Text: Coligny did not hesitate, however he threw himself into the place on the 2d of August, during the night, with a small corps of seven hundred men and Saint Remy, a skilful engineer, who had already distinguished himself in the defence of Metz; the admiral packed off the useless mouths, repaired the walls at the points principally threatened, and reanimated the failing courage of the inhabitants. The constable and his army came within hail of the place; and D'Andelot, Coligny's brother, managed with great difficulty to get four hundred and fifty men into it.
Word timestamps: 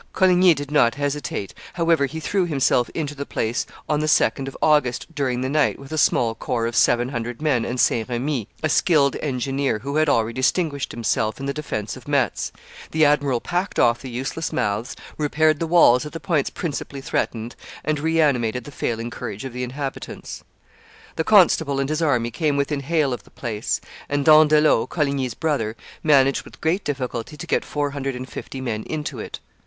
Coligny 0.13 0.55
did 0.55 0.71
not 0.71 0.95
hesitate, 0.95 1.53
however 1.73 2.07
he 2.07 2.19
threw 2.19 2.47
himself 2.47 2.89
into 2.95 3.13
the 3.13 3.23
place 3.23 3.67
on 3.87 3.99
the 3.99 4.07
2d 4.07 4.47
of 4.47 4.57
August, 4.59 5.13
during 5.13 5.41
the 5.41 5.47
night, 5.47 5.77
with 5.77 5.91
a 5.91 5.97
small 5.99 6.33
corps 6.33 6.65
of 6.65 6.75
seven 6.75 7.09
hundred 7.09 7.39
men 7.39 7.63
and 7.63 7.79
Saint 7.79 8.09
Remy, 8.09 8.47
a 8.63 8.67
skilful 8.67 9.19
engineer, 9.21 9.77
who 9.77 9.97
had 9.97 10.09
already 10.09 10.33
distinguished 10.33 10.91
himself 10.91 11.39
in 11.39 11.45
the 11.45 11.53
defence 11.53 11.95
of 11.95 12.07
Metz; 12.07 12.51
the 12.89 13.05
admiral 13.05 13.39
packed 13.39 13.77
off 13.77 14.01
the 14.01 14.09
useless 14.09 14.51
mouths, 14.51 14.95
repaired 15.19 15.59
the 15.59 15.67
walls 15.67 16.03
at 16.03 16.13
the 16.13 16.19
points 16.19 16.49
principally 16.49 16.99
threatened, 17.01 17.55
and 17.85 17.99
reanimated 17.99 18.63
the 18.63 18.71
failing 18.71 19.11
courage 19.11 19.45
of 19.45 19.53
the 19.53 19.61
inhabitants. 19.61 20.43
The 21.15 21.23
constable 21.23 21.79
and 21.79 21.89
his 21.89 22.01
army 22.01 22.31
came 22.31 22.57
within 22.57 22.79
hail 22.79 23.13
of 23.13 23.21
the 23.23 23.29
place; 23.29 23.79
and 24.09 24.25
D'Andelot, 24.25 24.89
Coligny's 24.89 25.35
brother, 25.35 25.75
managed 26.01 26.41
with 26.41 26.59
great 26.59 26.83
difficulty 26.83 27.37
to 27.37 27.45
get 27.45 27.63
four 27.63 27.91
hundred 27.91 28.15
and 28.15 28.27
fifty 28.27 28.61
men 28.61 28.81
into 28.85 29.19
it. 29.19 29.39